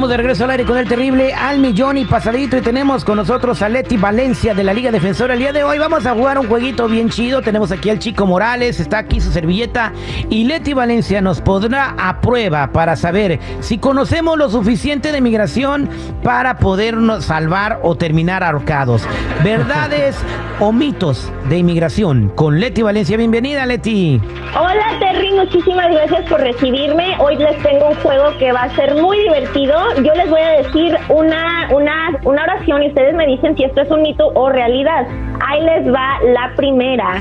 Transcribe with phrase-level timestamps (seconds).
[0.00, 3.16] Estamos de regreso al aire con el terrible al millón y pasadito y tenemos con
[3.16, 5.34] nosotros a Leti Valencia de la Liga Defensora.
[5.34, 7.42] El día de hoy vamos a jugar un jueguito bien chido.
[7.42, 9.92] Tenemos aquí al chico Morales, está aquí su servilleta
[10.30, 15.90] y Leti Valencia nos pondrá a prueba para saber si conocemos lo suficiente de migración
[16.22, 19.06] para podernos salvar o terminar ahorcados.
[19.44, 20.16] Verdades
[20.60, 23.18] o mitos de inmigración con Leti Valencia.
[23.18, 24.18] Bienvenida Leti.
[24.58, 27.16] Hola Terry, muchísimas gracias por recibirme.
[27.18, 29.89] Hoy les tengo un juego que va a ser muy divertido.
[29.96, 33.82] Yo les voy a decir una, una, una oración y ustedes me dicen si esto
[33.82, 35.06] es un mito o realidad.
[35.46, 37.20] Ahí les va la primera.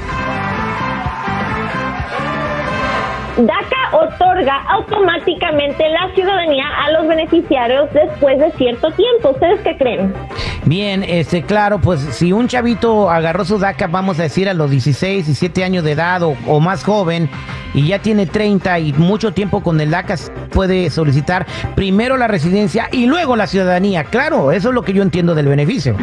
[3.38, 9.32] DACA otorga automáticamente la ciudadanía a los beneficiarios después de cierto tiempo.
[9.32, 10.14] ¿Ustedes qué creen?
[10.66, 14.70] Bien, este, claro, pues si un chavito agarró su DACA, vamos a decir a los
[14.70, 17.30] 16, 17 años de edad o, o más joven,
[17.74, 20.16] y ya tiene 30 y mucho tiempo con el DACA,
[20.52, 24.04] puede solicitar primero la residencia y luego la ciudadanía.
[24.06, 25.96] Claro, eso es lo que yo entiendo del beneficio.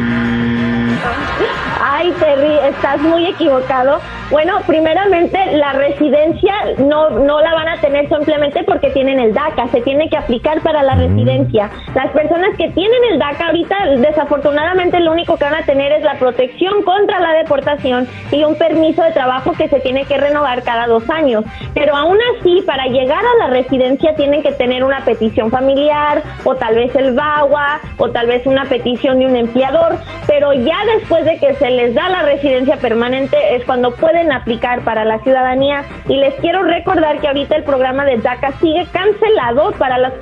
[1.81, 3.99] Ay, Terry, estás muy equivocado.
[4.29, 9.67] Bueno, primeramente, la residencia no, no la van a tener simplemente porque tienen el DACA,
[9.67, 11.69] se tiene que aplicar para la residencia.
[11.95, 16.03] Las personas que tienen el DACA ahorita, desafortunadamente, lo único que van a tener es
[16.03, 20.63] la protección contra la deportación y un permiso de trabajo que se tiene que renovar
[20.63, 21.43] cada dos años.
[21.73, 26.55] Pero aún así, para llegar a la residencia tienen que tener una petición familiar o
[26.55, 31.25] tal vez el VAWA o tal vez una petición de un empleador, pero ya después
[31.25, 35.83] de que se les da la residencia permanente es cuando pueden aplicar para la ciudadanía
[36.07, 40.13] y les quiero recordar que ahorita el programa de DACA sigue cancelado para las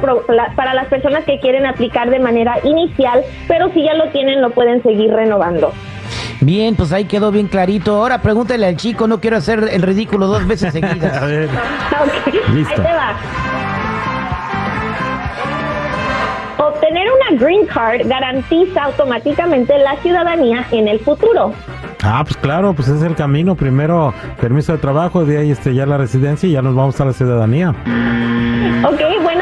[0.55, 4.49] para las personas que quieren aplicar de manera inicial, pero si ya lo tienen lo
[4.49, 5.71] pueden seguir renovando.
[6.41, 7.95] Bien, pues ahí quedó bien clarito.
[7.95, 11.17] Ahora pregúntale al chico, no quiero hacer el ridículo dos veces seguidas.
[11.21, 11.49] A ver,
[12.53, 12.73] Listo.
[12.73, 13.15] Ahí te va.
[16.67, 21.53] Obtener una green card garantiza automáticamente la ciudadanía en el futuro.
[22.05, 23.55] Ah, pues claro, pues es el camino.
[23.55, 27.05] Primero permiso de trabajo, de ahí este, ya la residencia y ya nos vamos a
[27.05, 27.69] la ciudadanía.
[28.83, 29.34] Ok, bueno,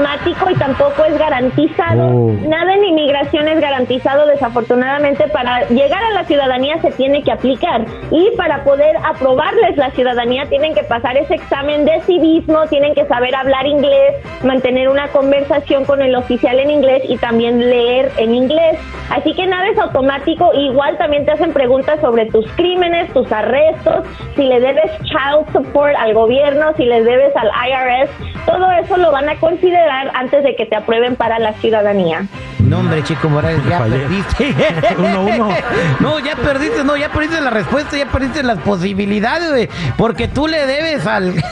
[0.00, 2.08] automático y tampoco es garantizado.
[2.08, 2.32] Oh.
[2.46, 5.28] Nada en inmigración es garantizado, desafortunadamente.
[5.28, 10.46] Para llegar a la ciudadanía se tiene que aplicar y para poder aprobarles la ciudadanía
[10.46, 15.84] tienen que pasar ese examen de civismo, tienen que saber hablar inglés, mantener una conversación
[15.84, 18.78] con el oficial en inglés y también leer en inglés.
[19.10, 20.52] Así que nada es automático.
[20.54, 24.06] Igual también te hacen preguntas sobre tus crímenes, tus arrestos,
[24.36, 28.10] si le debes child support al gobierno, si le debes al IRS.
[28.46, 32.24] Todo eso lo van a considerar antes de que te aprueben para la ciudadanía.
[32.60, 33.98] No, hombre, chico Morales, ya Fallé.
[33.98, 34.54] perdiste.
[34.98, 35.48] Uno, uno.
[36.00, 39.68] No, ya perdiste, no, ya perdiste la respuesta, ya perdiste las posibilidades, güey.
[39.96, 41.34] Porque tú le debes al.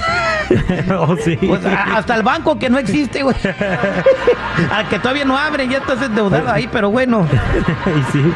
[0.98, 1.36] oh, sí.
[1.36, 3.34] pues, a- hasta el banco que no existe, güey.
[4.72, 7.26] al que todavía no abre, ya estás endeudado ahí, pero bueno.
[7.86, 8.32] y sí.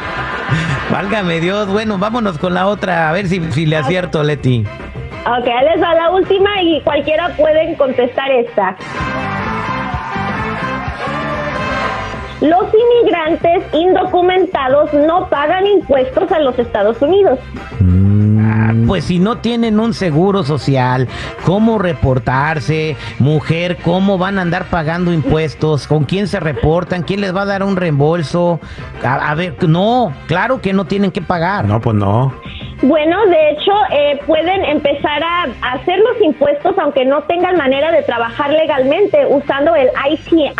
[0.91, 4.65] Válgame Dios, bueno, vámonos con la otra, a ver si, si le acierto, Leti.
[5.25, 8.75] Ok, les va la última y cualquiera pueden contestar esta.
[12.43, 17.39] Los inmigrantes indocumentados no pagan impuestos a los Estados Unidos.
[18.41, 21.07] Ah, Pues si no tienen un seguro social,
[21.45, 22.97] ¿cómo reportarse?
[23.19, 25.87] Mujer, ¿cómo van a andar pagando impuestos?
[25.87, 27.03] ¿Con quién se reportan?
[27.03, 28.59] ¿Quién les va a dar un reembolso?
[29.05, 31.63] A, a ver, no, claro que no tienen que pagar.
[31.63, 32.33] No, pues no.
[32.81, 38.01] Bueno, de hecho, eh, pueden empezar a hacer los impuestos aunque no tengan manera de
[38.03, 40.51] trabajar legalmente usando el ITIN